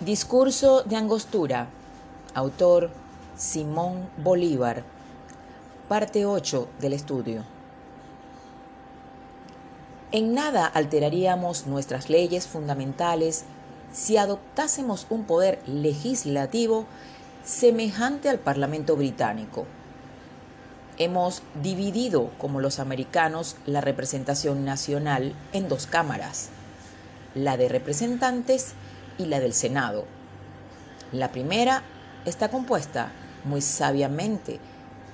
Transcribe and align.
Discurso 0.00 0.82
de 0.82 0.94
Angostura. 0.94 1.68
Autor 2.34 2.90
Simón 3.34 4.10
Bolívar. 4.18 4.84
Parte 5.88 6.26
8 6.26 6.68
del 6.80 6.92
estudio. 6.92 7.44
En 10.12 10.34
nada 10.34 10.66
alteraríamos 10.66 11.66
nuestras 11.66 12.10
leyes 12.10 12.46
fundamentales 12.46 13.44
si 13.90 14.18
adoptásemos 14.18 15.06
un 15.08 15.24
poder 15.24 15.62
legislativo 15.66 16.84
semejante 17.42 18.28
al 18.28 18.38
Parlamento 18.38 18.96
británico. 18.96 19.64
Hemos 20.98 21.42
dividido, 21.62 22.32
como 22.36 22.60
los 22.60 22.80
americanos, 22.80 23.56
la 23.64 23.80
representación 23.80 24.66
nacional 24.66 25.34
en 25.54 25.70
dos 25.70 25.86
cámaras, 25.86 26.50
la 27.34 27.56
de 27.56 27.70
representantes 27.70 28.74
y 28.74 28.85
la 29.24 29.40
del 29.40 29.54
Senado. 29.54 30.04
La 31.12 31.32
primera 31.32 31.82
está 32.26 32.50
compuesta 32.50 33.12
muy 33.44 33.62
sabiamente, 33.62 34.58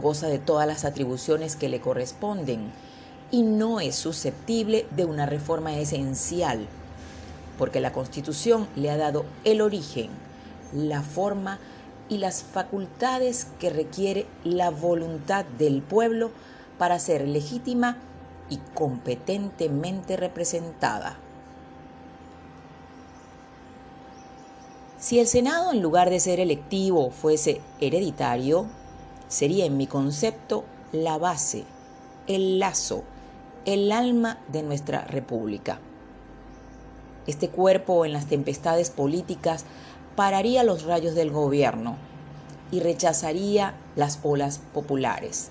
goza 0.00 0.26
de 0.26 0.38
todas 0.38 0.66
las 0.66 0.84
atribuciones 0.84 1.54
que 1.54 1.68
le 1.68 1.80
corresponden 1.80 2.72
y 3.30 3.42
no 3.42 3.80
es 3.80 3.94
susceptible 3.94 4.86
de 4.90 5.04
una 5.04 5.26
reforma 5.26 5.76
esencial, 5.76 6.66
porque 7.58 7.80
la 7.80 7.92
Constitución 7.92 8.66
le 8.74 8.90
ha 8.90 8.96
dado 8.96 9.24
el 9.44 9.60
origen, 9.60 10.10
la 10.72 11.02
forma 11.02 11.58
y 12.08 12.18
las 12.18 12.42
facultades 12.42 13.46
que 13.58 13.70
requiere 13.70 14.26
la 14.42 14.70
voluntad 14.70 15.44
del 15.44 15.82
pueblo 15.82 16.30
para 16.78 16.98
ser 16.98 17.26
legítima 17.28 17.96
y 18.50 18.58
competentemente 18.74 20.16
representada. 20.16 21.18
Si 25.04 25.20
el 25.20 25.26
Senado 25.26 25.70
en 25.70 25.82
lugar 25.82 26.08
de 26.08 26.18
ser 26.18 26.40
electivo 26.40 27.10
fuese 27.10 27.60
hereditario, 27.78 28.64
sería 29.28 29.66
en 29.66 29.76
mi 29.76 29.86
concepto 29.86 30.64
la 30.92 31.18
base, 31.18 31.64
el 32.26 32.58
lazo, 32.58 33.04
el 33.66 33.92
alma 33.92 34.38
de 34.48 34.62
nuestra 34.62 35.04
república. 35.04 35.78
Este 37.26 37.50
cuerpo 37.50 38.06
en 38.06 38.14
las 38.14 38.28
tempestades 38.28 38.88
políticas 38.88 39.66
pararía 40.16 40.64
los 40.64 40.84
rayos 40.84 41.14
del 41.14 41.30
gobierno 41.30 41.98
y 42.70 42.80
rechazaría 42.80 43.74
las 43.96 44.20
olas 44.22 44.62
populares. 44.72 45.50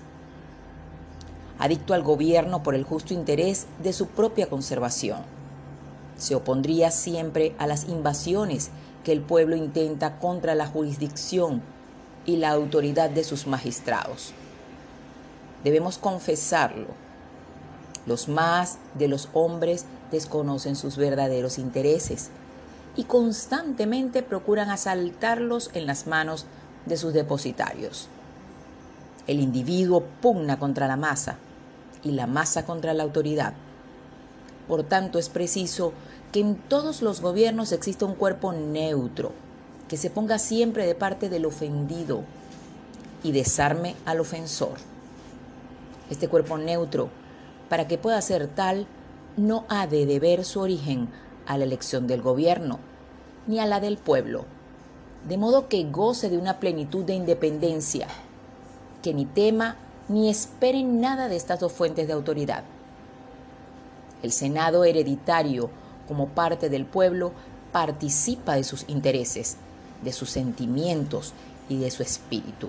Adicto 1.60 1.94
al 1.94 2.02
gobierno 2.02 2.64
por 2.64 2.74
el 2.74 2.82
justo 2.82 3.14
interés 3.14 3.68
de 3.80 3.92
su 3.92 4.08
propia 4.08 4.48
conservación, 4.48 5.20
se 6.18 6.34
opondría 6.34 6.90
siempre 6.90 7.54
a 7.58 7.68
las 7.68 7.88
invasiones 7.88 8.72
que 9.04 9.12
el 9.12 9.20
pueblo 9.20 9.54
intenta 9.54 10.18
contra 10.18 10.54
la 10.54 10.66
jurisdicción 10.66 11.62
y 12.26 12.36
la 12.36 12.50
autoridad 12.50 13.10
de 13.10 13.22
sus 13.22 13.46
magistrados. 13.46 14.32
Debemos 15.62 15.98
confesarlo. 15.98 16.88
Los 18.06 18.28
más 18.28 18.78
de 18.94 19.08
los 19.08 19.28
hombres 19.32 19.86
desconocen 20.10 20.76
sus 20.76 20.96
verdaderos 20.96 21.58
intereses 21.58 22.30
y 22.96 23.04
constantemente 23.04 24.22
procuran 24.22 24.70
asaltarlos 24.70 25.70
en 25.74 25.86
las 25.86 26.06
manos 26.06 26.46
de 26.86 26.96
sus 26.96 27.12
depositarios. 27.12 28.08
El 29.26 29.40
individuo 29.40 30.04
pugna 30.20 30.58
contra 30.58 30.86
la 30.86 30.96
masa 30.96 31.36
y 32.02 32.12
la 32.12 32.26
masa 32.26 32.66
contra 32.66 32.92
la 32.92 33.02
autoridad. 33.02 33.54
Por 34.68 34.84
tanto, 34.84 35.18
es 35.18 35.28
preciso 35.28 35.92
que 36.34 36.40
en 36.40 36.56
todos 36.56 37.00
los 37.00 37.20
gobiernos 37.20 37.70
exista 37.70 38.06
un 38.06 38.16
cuerpo 38.16 38.52
neutro, 38.52 39.30
que 39.86 39.96
se 39.96 40.10
ponga 40.10 40.40
siempre 40.40 40.84
de 40.84 40.96
parte 40.96 41.28
del 41.28 41.46
ofendido 41.46 42.24
y 43.22 43.30
desarme 43.30 43.94
al 44.04 44.18
ofensor. 44.18 44.72
Este 46.10 46.26
cuerpo 46.26 46.58
neutro, 46.58 47.08
para 47.68 47.86
que 47.86 47.98
pueda 47.98 48.20
ser 48.20 48.48
tal, 48.48 48.88
no 49.36 49.64
ha 49.68 49.86
de 49.86 50.06
deber 50.06 50.44
su 50.44 50.58
origen 50.58 51.08
a 51.46 51.56
la 51.56 51.66
elección 51.66 52.08
del 52.08 52.20
gobierno, 52.20 52.80
ni 53.46 53.60
a 53.60 53.66
la 53.66 53.78
del 53.78 53.96
pueblo, 53.96 54.44
de 55.28 55.38
modo 55.38 55.68
que 55.68 55.84
goce 55.84 56.30
de 56.30 56.38
una 56.38 56.58
plenitud 56.58 57.04
de 57.04 57.14
independencia, 57.14 58.08
que 59.04 59.14
ni 59.14 59.24
tema 59.24 59.76
ni 60.08 60.28
espere 60.28 60.82
nada 60.82 61.28
de 61.28 61.36
estas 61.36 61.60
dos 61.60 61.70
fuentes 61.70 62.08
de 62.08 62.12
autoridad. 62.12 62.64
El 64.24 64.32
Senado 64.32 64.82
hereditario 64.82 65.70
como 66.06 66.28
parte 66.28 66.68
del 66.68 66.84
pueblo, 66.84 67.32
participa 67.72 68.54
de 68.54 68.64
sus 68.64 68.84
intereses, 68.88 69.56
de 70.02 70.12
sus 70.12 70.30
sentimientos 70.30 71.32
y 71.68 71.78
de 71.78 71.90
su 71.90 72.02
espíritu. 72.02 72.68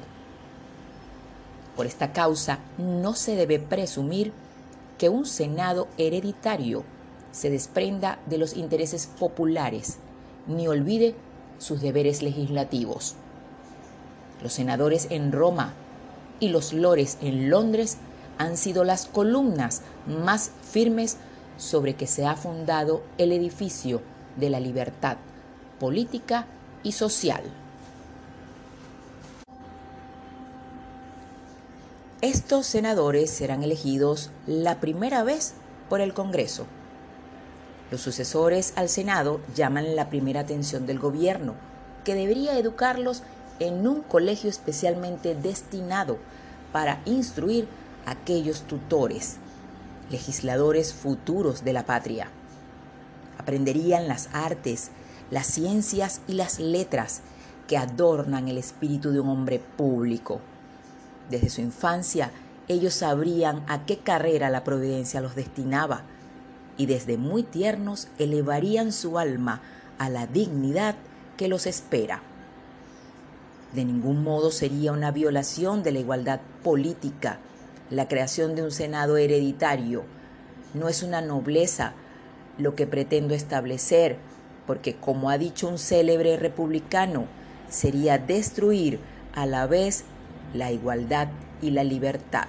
Por 1.76 1.86
esta 1.86 2.14
causa 2.14 2.60
no 2.78 3.14
se 3.14 3.36
debe 3.36 3.60
presumir 3.60 4.32
que 4.98 5.10
un 5.10 5.26
Senado 5.26 5.88
hereditario 5.98 6.84
se 7.32 7.50
desprenda 7.50 8.20
de 8.28 8.38
los 8.38 8.56
intereses 8.56 9.08
populares 9.08 9.98
ni 10.48 10.68
olvide 10.68 11.16
sus 11.58 11.82
deberes 11.82 12.22
legislativos. 12.22 13.16
Los 14.42 14.54
senadores 14.54 15.08
en 15.10 15.32
Roma 15.32 15.74
y 16.40 16.50
los 16.50 16.74
lores 16.74 17.18
en 17.22 17.50
Londres 17.50 17.98
han 18.38 18.58
sido 18.58 18.84
las 18.84 19.06
columnas 19.06 19.82
más 20.08 20.52
firmes 20.70 21.18
sobre 21.58 21.96
que 21.96 22.08
se 22.08 22.26
ha 22.26 22.36
fundado 22.36 23.04
el 23.18 23.32
edificio 23.32 24.02
de 24.36 24.50
la 24.50 24.60
libertad 24.60 25.18
política 25.80 26.46
y 26.84 26.94
social. 26.94 27.44
Estos 32.22 32.66
senadores 32.66 33.30
serán 33.30 33.64
elegidos 33.64 34.32
la 34.48 34.80
primera 34.80 35.24
vez 35.24 35.54
por 35.90 36.02
el 36.02 36.14
Congreso. 36.14 36.66
Los 37.92 38.02
sucesores 38.02 38.74
al 38.76 38.90
Senado 38.90 39.42
llaman 39.54 39.96
la 39.96 40.10
primera 40.10 40.40
atención 40.42 40.88
del 40.88 40.98
gobierno, 40.98 41.54
que 42.04 42.16
debería 42.16 42.58
educarlos 42.58 43.22
en 43.60 43.88
un 43.88 44.02
colegio 44.02 44.50
especialmente 44.50 45.36
destinado 45.36 46.18
para 46.72 47.02
instruir 47.06 47.68
a 48.06 48.12
aquellos 48.12 48.62
tutores 48.62 49.38
legisladores 50.10 50.94
futuros 50.94 51.64
de 51.64 51.74
la 51.74 51.86
patria. 51.86 52.30
Aprenderían 53.38 54.08
las 54.08 54.30
artes, 54.34 54.92
las 55.32 55.48
ciencias 55.48 56.22
y 56.28 56.34
las 56.34 56.60
letras 56.60 57.22
que 57.68 57.78
adornan 57.78 58.48
el 58.48 58.58
espíritu 58.58 59.12
de 59.12 59.20
un 59.20 59.30
hombre 59.30 59.60
público. 59.60 60.42
Desde 61.30 61.50
su 61.50 61.62
infancia, 61.62 62.32
ellos 62.68 62.94
sabrían 62.94 63.64
a 63.68 63.86
qué 63.86 63.98
carrera 63.98 64.50
la 64.50 64.64
providencia 64.64 65.22
los 65.22 65.36
destinaba 65.36 66.04
y 66.78 66.86
desde 66.88 67.18
muy 67.18 67.44
tiernos 67.44 68.08
elevarían 68.20 68.92
su 68.92 69.18
alma 69.18 69.62
a 69.98 70.10
la 70.10 70.28
dignidad 70.28 70.96
que 71.38 71.48
los 71.48 71.66
espera. 71.66 72.22
De 73.74 73.86
ningún 73.86 74.24
modo 74.24 74.52
sería 74.52 74.92
una 74.92 75.12
violación 75.12 75.84
de 75.84 75.92
la 75.92 76.00
igualdad 76.00 76.40
política 76.64 77.40
la 77.90 78.08
creación 78.08 78.56
de 78.56 78.64
un 78.64 78.72
Senado 78.72 79.18
hereditario. 79.18 80.04
No 80.74 80.90
es 80.90 81.04
una 81.04 81.22
nobleza 81.22 81.94
lo 82.58 82.76
que 82.76 82.88
pretendo 82.88 83.34
establecer, 83.34 84.18
porque 84.66 84.96
como 84.96 85.30
ha 85.30 85.38
dicho 85.38 85.68
un 85.68 85.78
célebre 85.78 86.38
republicano, 86.38 87.26
sería 87.70 88.18
destruir 88.18 89.00
a 89.34 89.46
la 89.46 89.68
vez 89.68 90.04
la 90.54 90.72
igualdad 90.72 91.28
y 91.62 91.72
la 91.72 91.84
libertad. 91.84 92.48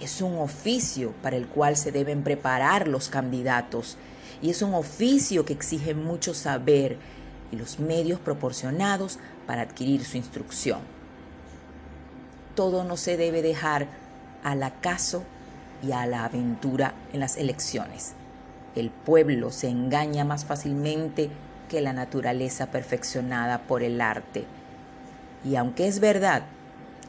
Es 0.00 0.20
un 0.20 0.38
oficio 0.38 1.12
para 1.22 1.36
el 1.36 1.46
cual 1.46 1.76
se 1.76 1.92
deben 1.92 2.22
preparar 2.22 2.88
los 2.88 3.08
candidatos 3.08 3.96
y 4.42 4.50
es 4.50 4.62
un 4.62 4.74
oficio 4.74 5.44
que 5.44 5.52
exige 5.52 5.94
mucho 5.94 6.34
saber 6.34 6.96
y 7.52 7.56
los 7.56 7.78
medios 7.78 8.18
proporcionados 8.18 9.18
para 9.46 9.62
adquirir 9.62 10.04
su 10.04 10.16
instrucción 10.16 10.80
todo 12.54 12.84
no 12.84 12.96
se 12.96 13.16
debe 13.16 13.42
dejar 13.42 13.86
al 14.42 14.62
acaso 14.62 15.24
y 15.82 15.92
a 15.92 16.06
la 16.06 16.24
aventura 16.24 16.94
en 17.12 17.20
las 17.20 17.36
elecciones. 17.36 18.12
El 18.74 18.90
pueblo 18.90 19.50
se 19.50 19.68
engaña 19.68 20.24
más 20.24 20.44
fácilmente 20.44 21.30
que 21.68 21.80
la 21.80 21.92
naturaleza 21.92 22.70
perfeccionada 22.70 23.62
por 23.62 23.82
el 23.82 24.00
arte. 24.00 24.44
Y 25.44 25.56
aunque 25.56 25.86
es 25.86 26.00
verdad 26.00 26.42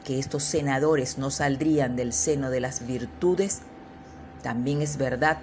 que 0.04 0.18
estos 0.18 0.44
senadores 0.44 1.18
no 1.18 1.30
saldrían 1.30 1.96
del 1.96 2.12
seno 2.12 2.50
de 2.50 2.60
las 2.60 2.86
virtudes, 2.86 3.62
también 4.42 4.82
es 4.82 4.96
verdad 4.96 5.38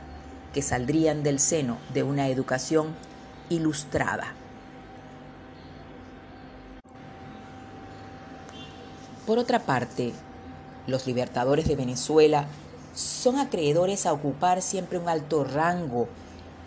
que 0.53 0.61
saldrían 0.61 1.23
del 1.23 1.39
seno 1.39 1.77
de 1.93 2.03
una 2.03 2.29
educación 2.29 2.95
ilustrada. 3.49 4.33
Por 9.25 9.37
otra 9.37 9.59
parte, 9.59 10.11
los 10.85 11.07
libertadores 11.07 11.65
de 11.67 11.77
Venezuela 11.77 12.47
son 12.93 13.39
acreedores 13.39 14.05
a 14.05 14.11
ocupar 14.11 14.61
siempre 14.61 14.97
un 14.97 15.07
alto 15.07 15.45
rango 15.45 16.09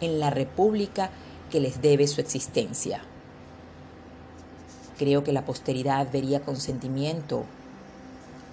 en 0.01 0.19
la 0.19 0.31
república 0.31 1.11
que 1.51 1.61
les 1.61 1.83
debe 1.83 2.07
su 2.09 2.23
existencia. 2.23 3.03
Creo 4.99 5.23
que 5.23 5.33
la 5.33 5.45
posteridad 5.45 6.11
vería 6.11 6.41
con 6.41 6.57
sentimiento, 6.57 7.45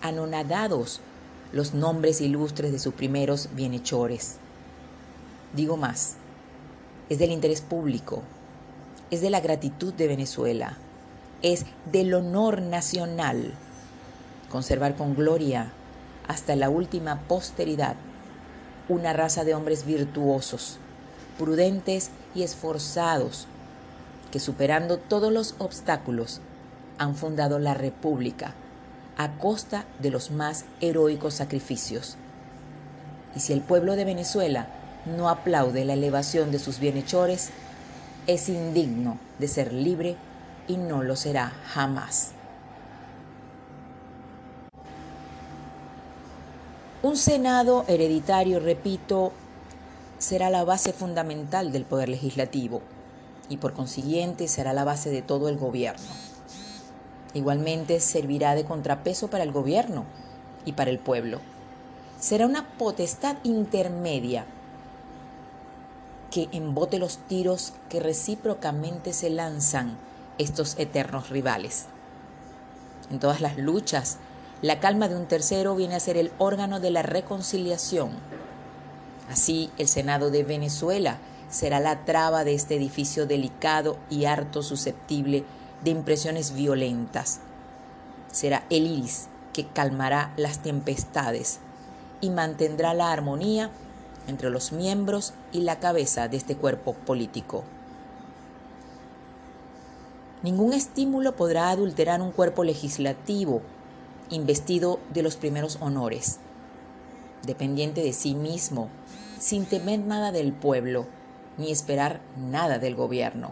anonadados, 0.02 1.00
los 1.54 1.74
nombres 1.74 2.20
ilustres 2.20 2.74
de 2.74 2.80
sus 2.80 2.94
primeros 2.94 3.50
bienhechores. 3.56 4.36
Digo 5.56 5.78
más, 5.78 6.16
es 7.10 7.20
del 7.20 7.32
interés 7.32 7.62
público, 7.62 8.22
es 9.12 9.22
de 9.22 9.30
la 9.30 9.40
gratitud 9.40 9.94
de 9.94 10.08
Venezuela, 10.08 10.78
es 11.42 11.66
del 11.90 12.14
honor 12.14 12.62
nacional 12.62 13.54
conservar 14.54 14.96
con 14.96 15.16
gloria 15.16 15.72
hasta 16.28 16.56
la 16.56 16.70
última 16.70 17.22
posteridad 17.22 17.96
una 18.88 19.12
raza 19.12 19.44
de 19.44 19.56
hombres 19.56 19.84
virtuosos, 19.84 20.78
prudentes 21.40 22.12
y 22.36 22.44
esforzados, 22.44 23.48
que 24.32 24.40
superando 24.40 25.00
todos 25.00 25.34
los 25.34 25.56
obstáculos 25.58 26.40
han 27.00 27.16
fundado 27.16 27.58
la 27.58 27.74
República 27.74 28.54
a 29.18 29.40
costa 29.40 29.86
de 29.98 30.12
los 30.12 30.30
más 30.30 30.66
heroicos 30.82 31.34
sacrificios. 31.34 32.16
Y 33.36 33.40
si 33.40 33.54
el 33.54 33.62
pueblo 33.62 33.96
de 33.96 34.06
Venezuela 34.06 34.68
no 35.18 35.30
aplaude 35.30 35.84
la 35.84 35.94
elevación 35.94 36.52
de 36.52 36.60
sus 36.60 36.78
bienhechores, 36.78 37.50
es 38.28 38.50
indigno 38.50 39.18
de 39.40 39.48
ser 39.48 39.74
libre 39.74 40.16
y 40.68 40.78
no 40.78 41.02
lo 41.02 41.16
será 41.16 41.54
jamás. 41.74 42.34
Un 47.04 47.18
Senado 47.18 47.84
hereditario, 47.90 48.62
repito, 48.62 49.34
será 50.20 50.50
la 50.50 50.64
base 50.64 50.94
fundamental 50.94 51.74
del 51.74 51.84
poder 51.84 52.08
legislativo 52.08 52.82
y 53.50 53.58
por 53.58 53.74
consiguiente 53.74 54.48
será 54.48 54.72
la 54.72 54.86
base 54.86 55.10
de 55.10 55.22
todo 55.22 55.50
el 55.50 55.58
gobierno. 55.58 56.08
Igualmente 57.34 58.00
servirá 58.00 58.56
de 58.56 58.64
contrapeso 58.64 59.28
para 59.28 59.44
el 59.44 59.52
gobierno 59.52 60.06
y 60.64 60.72
para 60.72 60.92
el 60.92 60.98
pueblo. 60.98 61.42
Será 62.22 62.46
una 62.46 62.70
potestad 62.78 63.36
intermedia 63.44 64.46
que 66.32 66.48
embote 66.54 67.00
los 67.00 67.18
tiros 67.18 67.74
que 67.90 68.00
recíprocamente 68.00 69.12
se 69.12 69.30
lanzan 69.30 69.98
estos 70.38 70.80
eternos 70.80 71.30
rivales. 71.30 71.88
En 73.12 73.20
todas 73.20 73.42
las 73.42 73.58
luchas 73.58 74.20
la 74.64 74.80
calma 74.80 75.10
de 75.10 75.18
un 75.18 75.26
tercero 75.26 75.76
viene 75.76 75.94
a 75.94 76.00
ser 76.00 76.16
el 76.16 76.32
órgano 76.38 76.80
de 76.80 76.90
la 76.90 77.02
reconciliación. 77.02 78.12
Así, 79.30 79.70
el 79.78 79.90
Senado 79.90 80.32
de 80.32 80.44
Venezuela 80.44 81.18
será 81.50 81.82
la 81.82 82.06
traba 82.06 82.46
de 82.46 82.54
este 82.54 82.76
edificio 82.76 83.28
delicado 83.28 83.98
y 84.10 84.24
harto 84.24 84.64
susceptible 84.64 85.44
de 85.84 85.92
impresiones 85.92 86.54
violentas. 86.54 87.42
Será 88.32 88.64
el 88.70 88.88
iris 88.88 89.28
que 89.52 89.68
calmará 89.68 90.32
las 90.38 90.60
tempestades 90.60 91.60
y 92.22 92.30
mantendrá 92.30 92.94
la 92.94 93.12
armonía 93.12 93.70
entre 94.30 94.50
los 94.50 94.72
miembros 94.72 95.34
y 95.52 95.60
la 95.60 95.82
cabeza 95.82 96.30
de 96.30 96.38
este 96.38 96.56
cuerpo 96.56 96.94
político. 96.94 97.66
Ningún 100.42 100.72
estímulo 100.72 101.36
podrá 101.36 101.70
adulterar 101.70 102.22
un 102.22 102.32
cuerpo 102.32 102.64
legislativo 102.64 103.62
investido 104.34 105.00
de 105.14 105.24
los 105.24 105.36
primeros 105.36 105.78
honores, 105.80 106.40
dependiente 107.46 108.02
de 108.02 108.14
sí 108.14 108.36
mismo, 108.36 108.90
sin 109.40 109.66
temer 109.66 110.00
nada 110.00 110.32
del 110.32 110.54
pueblo, 110.54 111.06
ni 111.58 111.72
esperar 111.72 112.22
nada 112.38 112.80
del 112.80 112.96
gobierno, 112.96 113.52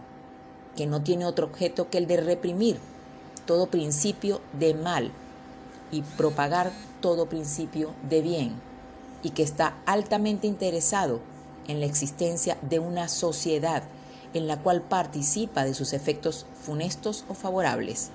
que 0.76 0.86
no 0.86 1.02
tiene 1.02 1.26
otro 1.26 1.46
objeto 1.46 1.88
que 1.88 1.98
el 1.98 2.06
de 2.06 2.16
reprimir 2.16 2.78
todo 3.46 3.66
principio 3.66 4.40
de 4.58 4.74
mal 4.74 5.12
y 5.90 6.02
propagar 6.02 6.72
todo 7.00 7.28
principio 7.28 7.92
de 8.08 8.22
bien, 8.22 8.54
y 9.22 9.30
que 9.30 9.42
está 9.42 9.76
altamente 9.86 10.46
interesado 10.46 11.20
en 11.68 11.80
la 11.80 11.86
existencia 11.86 12.58
de 12.62 12.78
una 12.78 13.08
sociedad 13.08 13.84
en 14.34 14.46
la 14.46 14.58
cual 14.60 14.82
participa 14.82 15.64
de 15.64 15.74
sus 15.74 15.92
efectos 15.92 16.46
funestos 16.60 17.24
o 17.28 17.34
favorables. 17.34 18.10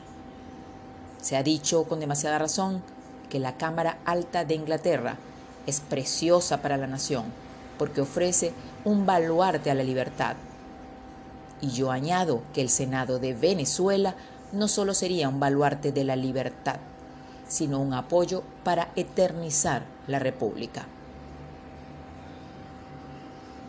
Se 1.22 1.36
ha 1.36 1.44
dicho 1.44 1.84
con 1.86 2.00
demasiada 2.00 2.40
razón 2.40 2.82
que 3.30 3.40
la 3.40 3.58
Cámara 3.58 3.98
Alta 4.06 4.46
de 4.46 4.56
Inglaterra 4.56 5.18
es 5.66 5.82
preciosa 5.82 6.62
para 6.62 6.78
la 6.78 6.88
nación 6.88 7.26
porque 7.78 8.02
ofrece 8.02 8.54
un 8.84 9.06
baluarte 9.06 9.72
a 9.72 9.76
la 9.76 9.84
libertad. 9.84 10.36
Y 11.62 11.70
yo 11.70 11.92
añado 11.92 12.42
que 12.54 12.62
el 12.62 12.70
Senado 12.70 13.20
de 13.20 13.34
Venezuela 13.34 14.16
no 14.52 14.68
solo 14.68 14.94
sería 14.94 15.30
un 15.30 15.40
baluarte 15.40 15.92
de 15.92 16.04
la 16.04 16.16
libertad, 16.16 16.78
sino 17.48 17.80
un 17.80 17.94
apoyo 17.94 18.44
para 18.64 18.90
eternizar 18.96 19.84
la 20.08 20.20
República. 20.20 20.86